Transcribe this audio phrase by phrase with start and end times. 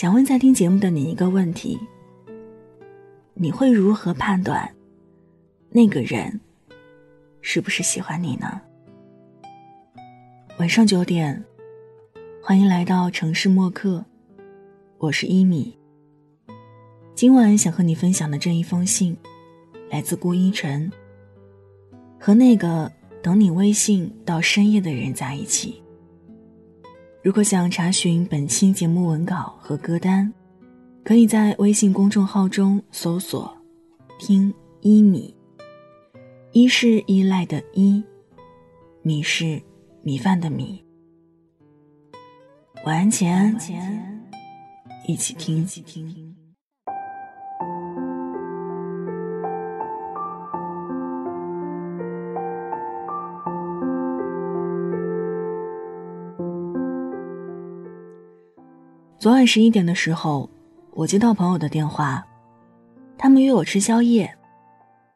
[0.00, 1.76] 想问在听节目的你一个问题：
[3.34, 4.72] 你会如何判断
[5.70, 6.40] 那个人
[7.40, 8.60] 是不是喜欢你呢？
[10.60, 11.44] 晚上九点，
[12.40, 14.04] 欢迎来到城市默客，
[14.98, 15.76] 我是一米。
[17.16, 19.16] 今晚想和你分享的这一封信，
[19.90, 20.88] 来自顾一晨。
[22.20, 25.82] 和那个等你微信到深夜的人在一起。
[27.28, 30.32] 如果想查询本期节目文稿和歌单，
[31.04, 33.54] 可以在微信公众号中搜索
[34.18, 35.36] “听一米”。
[36.52, 38.02] 一是依赖的依，
[39.02, 39.60] 米是
[40.00, 40.82] 米饭的米。
[42.86, 43.54] 晚安前，
[45.06, 45.66] 一起听。
[59.18, 60.48] 昨晚十一点的时候，
[60.92, 62.24] 我接到朋友的电话，
[63.16, 64.32] 他们约我吃宵夜，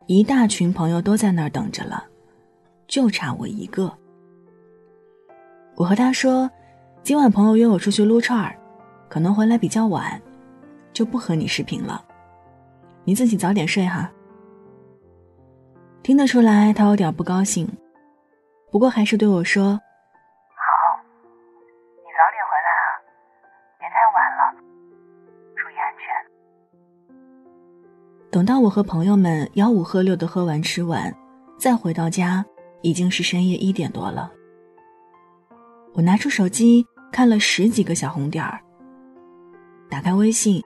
[0.06, 2.04] 一大群朋友都在那儿等着了，
[2.88, 3.96] 就差我一个。
[5.76, 6.50] 我和他说，
[7.04, 8.58] 今晚朋友约我出去撸串儿，
[9.08, 10.20] 可能回来比较晚，
[10.92, 12.04] 就不和你视频了，
[13.04, 14.10] 你自己早点睡哈。
[16.02, 17.68] 听得出来他有点不高兴，
[18.72, 19.80] 不过还是对我说。
[28.32, 31.14] 等到我和朋友们吆五喝六的喝完吃完，
[31.58, 32.42] 再回到家，
[32.80, 34.32] 已经是深夜一点多了。
[35.92, 38.58] 我拿出手机看了十几个小红点儿，
[39.90, 40.62] 打开微信，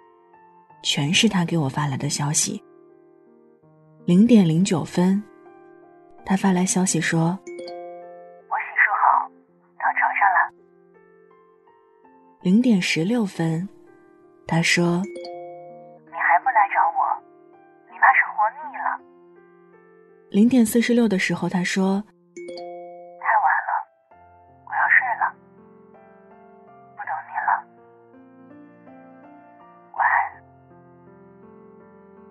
[0.85, 2.63] 全是他给我发来的消息。
[4.05, 5.21] 零点零九分，
[6.25, 9.29] 他发来消息说：“我洗漱好，
[9.77, 10.55] 到床上了。”
[12.43, 13.69] 零点十六分，
[14.47, 15.03] 他说。
[20.31, 22.03] 零点四十六的时候，他说
[22.37, 22.43] ：“太
[23.43, 23.71] 晚了，
[24.67, 25.33] 我要睡了，
[26.95, 27.51] 不等你了，
[29.97, 30.11] 晚安。”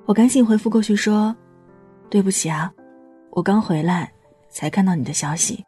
[0.06, 1.34] 我赶紧回复过去说
[2.12, 2.72] ：“对不起啊，
[3.32, 4.12] 我刚回来
[4.50, 5.66] 才看到你的消息。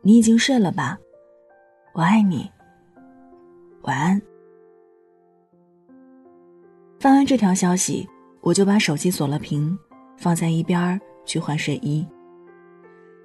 [0.00, 0.96] 你已经睡了吧？
[1.92, 2.50] 我爱你，
[3.82, 4.22] 晚安。”
[7.00, 8.08] 发完这条消息，
[8.40, 9.78] 我就把手机锁了屏，
[10.18, 11.00] 放在一边儿。
[11.28, 12.08] 去换睡衣，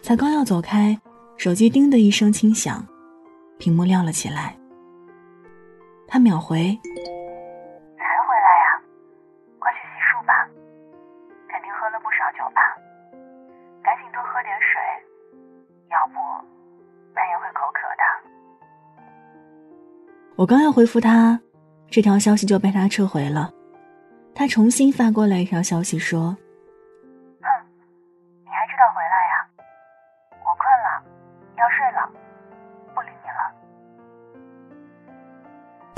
[0.02, 1.00] 才刚要走开，
[1.38, 2.86] 手机叮的一声轻响，
[3.58, 4.54] 屏幕亮了起来。
[6.06, 6.78] 他秒回
[7.96, 8.84] ：“才回来呀，
[9.58, 10.34] 快去洗漱吧，
[11.48, 12.60] 肯定喝了不少酒吧，
[13.82, 14.82] 赶紧多喝点水，
[15.90, 16.16] 要不
[17.16, 18.04] 半夜会口渴的。”
[20.36, 21.40] 我刚要回复他，
[21.90, 23.50] 这条消息就被他撤回了。
[24.36, 26.36] 他重新发过来一条消息说。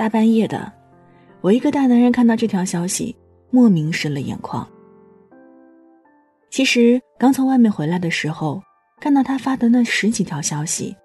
[0.06, 0.72] 大半夜的，
[1.42, 3.16] 我一个大男人看到这条消息，
[3.50, 4.70] 莫名湿了眼眶。
[6.52, 8.62] 其实刚从外面回来的时候，
[9.02, 10.96] 看到他发的那十几条消息，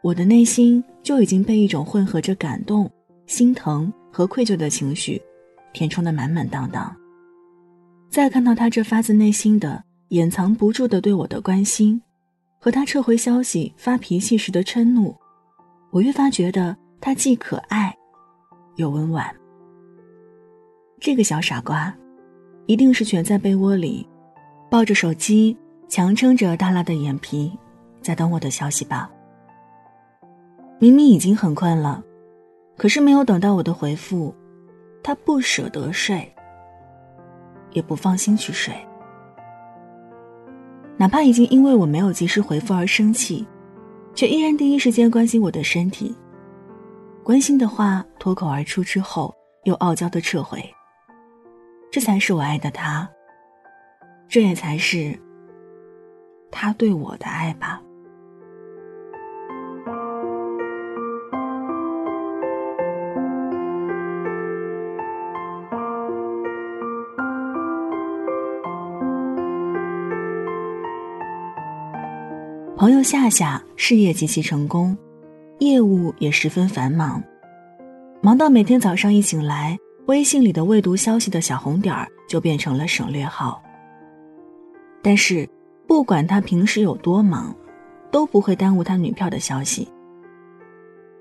[0.00, 2.88] 我的内心就已经被一种混合着感动、
[3.26, 5.20] 心疼和愧疚的情绪
[5.72, 6.94] 填充的满满当当。
[8.08, 12.00] 再看到他这发自内心的、掩藏不住的对我的关心，
[12.60, 15.16] 和他撤回消息、发脾气时的嗔怒，
[15.90, 17.92] 我越发觉得他既可爱。
[18.80, 19.32] 又温婉。
[20.98, 21.94] 这个小傻瓜，
[22.66, 24.06] 一定是蜷在被窝里，
[24.70, 27.52] 抱着手机，强撑着耷拉的眼皮，
[28.00, 29.10] 在等我的消息吧。
[30.78, 32.02] 明明已经很困了，
[32.76, 34.34] 可是没有等到我的回复，
[35.02, 36.26] 他不舍得睡，
[37.72, 38.74] 也不放心去睡。
[40.96, 43.46] 哪怕已经因为我没有及时回复而生气，
[44.14, 46.14] 却依然第一时间关心我的身体。
[47.30, 49.32] 关心的话脱口而出之后，
[49.62, 50.60] 又傲娇的撤回。
[51.88, 53.08] 这才是我爱的他，
[54.28, 55.16] 这也才是
[56.50, 57.80] 他对我的爱吧。
[72.76, 74.98] 朋友夏夏事业极其成功。
[75.60, 77.22] 业务也十分繁忙，
[78.22, 83.62] 忙到每天早上一醒来，微信里的未读消息的小红点儿就变成了省略号。
[85.02, 85.46] 但是，
[85.86, 87.54] 不管他平时有多忙，
[88.10, 89.86] 都不会耽误他女票的消息。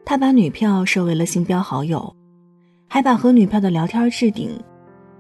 [0.05, 2.15] 他把女票设为了星标好友，
[2.87, 4.57] 还把和女票的聊天置顶，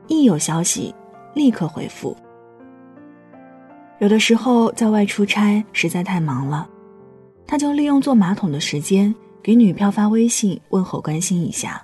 [0.07, 0.95] 一有消息
[1.33, 2.15] 立刻回复。
[3.99, 6.69] 有的时候在外出差实在太忙了，
[7.49, 11.81] 他就利用坐马桶的时间给女票发微信问候关心一下。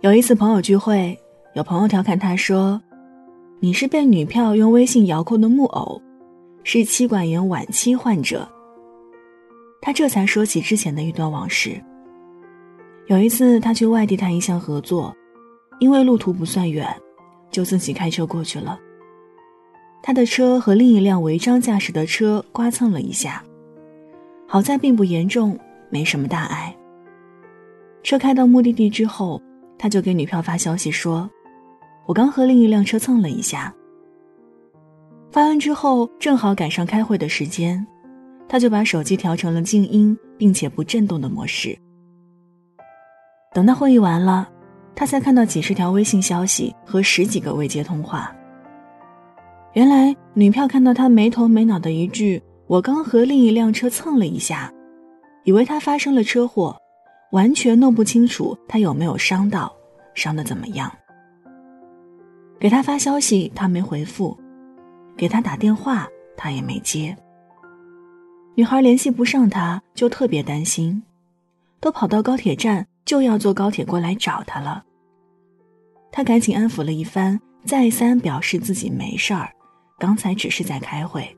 [0.00, 1.18] 有一次朋友聚会，
[1.56, 2.80] 有朋友调侃他说
[3.58, 6.00] ：“你是被女票用微信遥控的木偶，
[6.62, 8.48] 是妻管严晚期患者。”
[9.82, 11.72] 他这才说起之前的一段往事。
[13.08, 15.12] 有一次，他去外地谈一项合作，
[15.80, 16.86] 因为路途不算远，
[17.50, 18.78] 就自己开车过去了。
[20.00, 23.42] 他的车和另一辆违章驾驶的车刮蹭了一下，
[24.52, 25.56] 好在并不严重，
[25.90, 26.74] 没什么大碍。
[28.02, 29.40] 车开到目的地之后，
[29.78, 31.30] 他就给女票发消息说
[32.04, 33.72] ：“我刚和另一辆车蹭了一下。”
[35.30, 37.86] 发完之后，正好赶上开会的时间，
[38.48, 41.78] 他就把手机调成了静音并且不震动的模式。
[43.54, 44.48] 等到会议完了，
[44.96, 48.34] 他才看到几十条微信消息和十几个未接通话。
[49.74, 54.72] 原来女票看到他没头没脑的一句“我刚和另一辆车蹭了一下”，
[55.42, 56.80] 以为他发生了车祸，
[57.32, 59.74] 完全弄不清楚他有没有伤到，
[60.14, 60.88] 伤的怎么样。
[62.60, 64.38] 给他发消息他没回复，
[65.16, 66.06] 给他打电话
[66.36, 67.16] 他也没接。
[68.54, 71.02] 女孩联系不上他，就特别担心，
[71.80, 72.86] 都跑到高铁站。
[73.06, 74.84] 就要坐高铁过来找他了。
[76.12, 79.50] 他赶紧安抚了一番，再三表示自己没事儿，
[79.98, 81.36] 刚才只是在开会。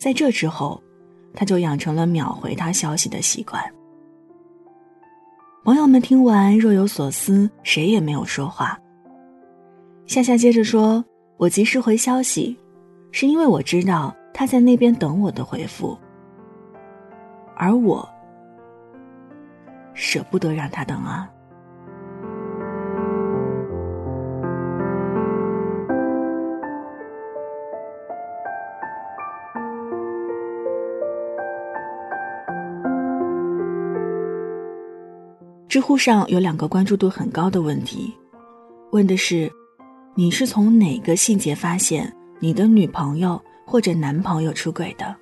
[0.00, 0.82] 在这之后，
[1.34, 3.62] 他就养成了秒回他消息的习惯。
[5.62, 8.80] 朋友们听完若有所思，谁也没有说话。
[10.06, 11.04] 夏夏接着说
[11.36, 12.58] ：“我及时回消息，
[13.12, 15.96] 是因为我知道他在那边等我的回复，
[17.54, 18.08] 而我。”
[19.92, 21.30] 舍不得让他等啊！
[35.70, 38.12] 知乎上有两个关注度很高的问题，
[38.90, 39.48] 问的是：
[40.16, 45.14] 你是从哪个细节发现你的女朋友或者男朋友出轨的？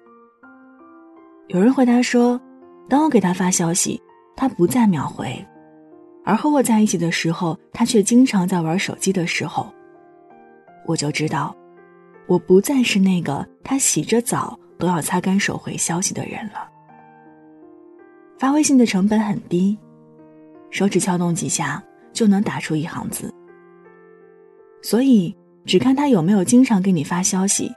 [1.49, 2.41] 有人回答说：
[2.89, 4.01] 当我给他发消息。
[4.35, 5.45] 他不再秒回，
[6.25, 9.67] 而和我在一起的时候，他却经常在玩手机的时候，
[10.87, 11.53] 我就知道，
[12.29, 16.71] 我不再是那个他洗着澡都要擦干手回消息的人了。
[18.39, 19.77] 发微信的成本很低，
[20.71, 21.83] 手指敲动几下
[22.13, 23.33] 就能打出一行字，
[24.83, 27.73] 所以只看他有没有经常给你发消息，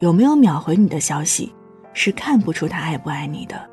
[0.00, 1.52] 有没有秒回你的消息，
[1.92, 3.68] 是看不出他爱不爱你的。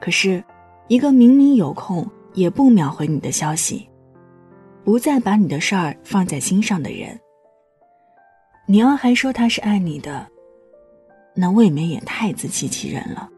[0.00, 0.42] 可是。
[0.90, 3.86] 一个明明有空也不秒回你的消息，
[4.84, 7.20] 不再把你的事儿放在心上的人，
[8.64, 10.26] 你要还说他是爱你的，
[11.34, 13.28] 那未免也太自欺欺人了。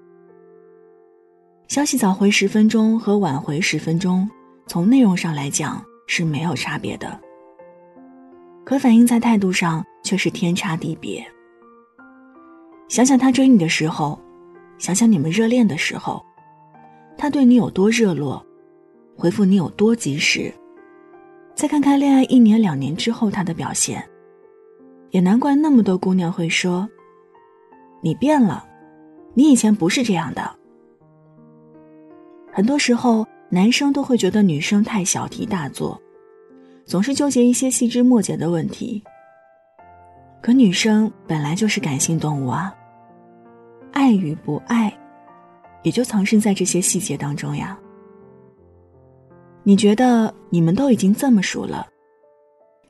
[1.70, 4.28] 消息早回十分钟和晚回十分钟，
[4.66, 7.16] 从内容上来讲是没有差别的，
[8.64, 11.24] 可反映在态度上却是天差地别。
[12.88, 14.20] 想想他追你的时候，
[14.78, 16.20] 想想你们热恋的时候。
[17.16, 18.44] 他对你有多热络，
[19.16, 20.52] 回复你有多及时，
[21.54, 24.04] 再看看恋爱一年两年之后他的表现，
[25.10, 26.88] 也难怪那么多姑娘会说
[28.02, 28.66] ：“你变了，
[29.34, 30.54] 你以前不是这样的。”
[32.52, 36.00] 很多时候，男生都会觉得女生太小题大做，
[36.84, 39.02] 总是纠结一些细枝末节的问题。
[40.42, 42.74] 可女生本来就是感性动物啊，
[43.92, 44.92] 爱与不爱。
[45.82, 47.78] 也就藏身在这些细节当中呀。
[49.62, 51.86] 你觉得你们都已经这么熟了，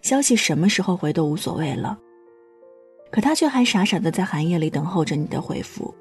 [0.02, 1.96] 消息什么时候回都无所谓了，
[3.12, 5.94] 可他却还傻傻的在寒夜里等候着你的回复。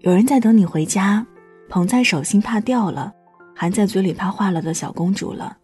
[0.00, 1.24] 有人在等你回家，
[1.70, 3.14] 捧在手心怕掉了，
[3.54, 5.56] 含在嘴里怕化了的小公主了，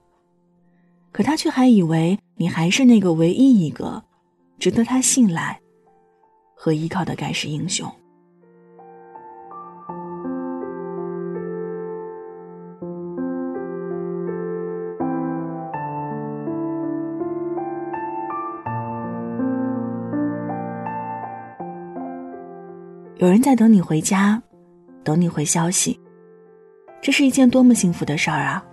[1.11, 4.05] 可他却还以为你还是那个唯一一个
[4.57, 5.61] 值得他信赖
[6.55, 7.93] 和依靠的盖世英雄。
[23.17, 24.41] 有人在等你回家，
[25.07, 25.97] 等你回消息，
[27.01, 28.67] 这是一件多么幸福的事儿啊！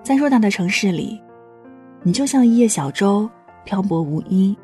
[0.00, 1.20] 在偌大的城市里，
[2.04, 3.28] 你就像一叶小舟，
[3.64, 4.56] 漂泊无依，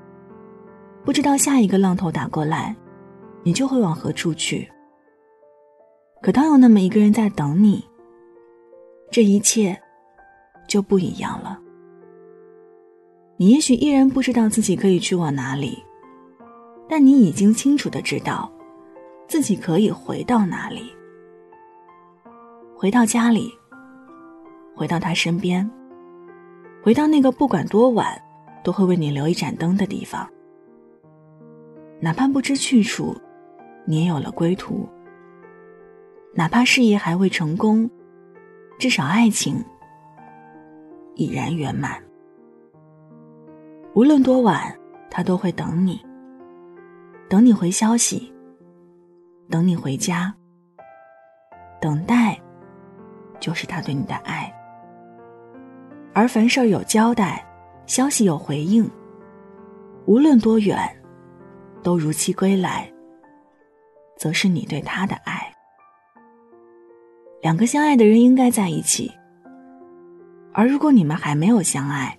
[1.04, 2.76] 不知道下一个浪头打过来，
[3.42, 4.70] 你就会往何处去。
[6.22, 7.84] 可当有那么一个人在等你，
[9.10, 9.76] 这一切
[10.68, 11.58] 就不一样了。
[13.38, 15.82] 你也许依然不知道自己可以去往哪里，
[16.88, 18.48] 但你已经清楚的知道，
[19.32, 20.92] 自己可以回到哪里，
[22.76, 23.50] 回到家里，
[24.76, 25.68] 回到他身边，
[26.82, 28.22] 回到那个不管多晚
[28.62, 30.28] 都会为你留一盏灯的地方。
[31.98, 33.16] 哪怕不知去处，
[33.86, 34.86] 你也有了归途。
[36.34, 37.90] 哪怕事业还未成功，
[38.78, 39.64] 至少爱情
[41.14, 41.98] 已然圆满。
[43.94, 44.78] 无论多晚，
[45.10, 45.98] 他都会等你，
[47.30, 48.30] 等你回消息，
[49.52, 50.34] 等你回家。
[51.78, 52.40] 等待，
[53.38, 54.50] 就是他对你的爱。
[56.14, 57.46] 而凡事有交代，
[57.84, 58.90] 消息有回应，
[60.06, 60.78] 无论多远，
[61.82, 62.90] 都如期归来，
[64.16, 65.52] 则是你对他的爱。
[67.42, 69.12] 两个相爱的人应该在一起，
[70.54, 72.18] 而如果你们还没有相爱，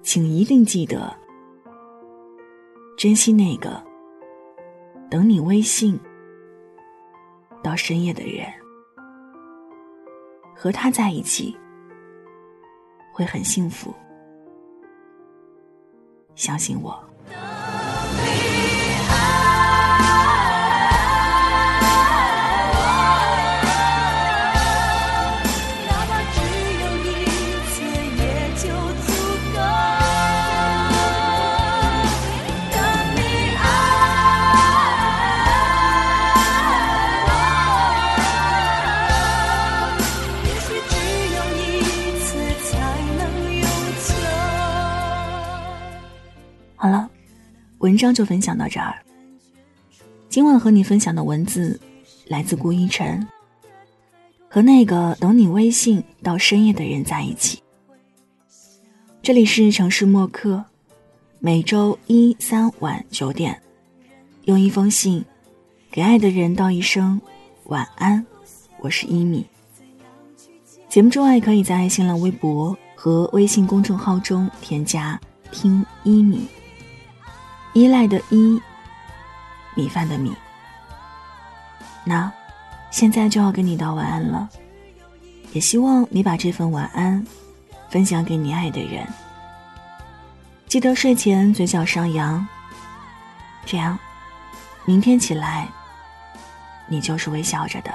[0.00, 1.14] 请一定记得
[2.96, 3.82] 珍惜那个
[5.10, 6.00] 等你微信
[7.64, 8.46] 到深夜的人，
[10.54, 11.56] 和他在一起
[13.10, 13.94] 会很幸福，
[16.34, 17.02] 相信我。
[47.84, 48.96] 文章就分享到这儿。
[50.30, 51.78] 今晚和你分享的文字
[52.26, 53.28] 来自顾一晨。
[54.48, 57.62] 和那个等你微信到深夜的人在一起。
[59.20, 60.64] 这里是城市默客，
[61.40, 63.60] 每周一三晚九点，
[64.44, 65.22] 用一封信
[65.90, 67.20] 给爱的人道一声
[67.64, 68.24] 晚安。
[68.78, 69.44] 我是一米。
[70.88, 75.20] 节目之外，可以在新浪微博和微信公众号中添加
[75.52, 76.46] “听一米”。
[77.74, 78.60] 依赖的依，
[79.74, 80.34] 米饭的米。
[82.04, 82.32] 那，
[82.90, 84.48] 现在就要跟你道晚安了，
[85.52, 87.24] 也希望你把这份晚安
[87.90, 89.06] 分享给你爱的人。
[90.68, 92.46] 记得睡前嘴角上扬，
[93.66, 93.98] 这样，
[94.84, 95.68] 明天起来，
[96.86, 97.90] 你就是微笑着的。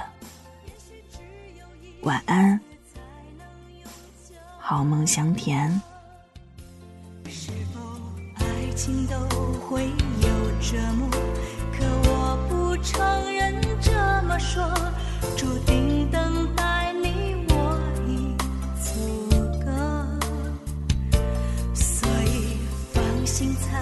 [2.01, 2.59] 晚安，
[4.57, 5.81] 好梦香甜。
[10.71, 11.09] 折磨，
[11.75, 13.01] 可我不承
[13.33, 13.91] 认这
[14.27, 14.63] 么说，
[15.35, 18.35] 注定等待你我已
[18.79, 18.91] 足
[19.65, 19.67] 够，
[21.73, 22.59] 所以
[22.93, 23.81] 放心才